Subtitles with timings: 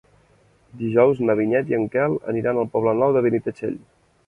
[0.79, 3.81] Dijous na Vinyet i en Quel aniran al Poble Nou de Benitatxell.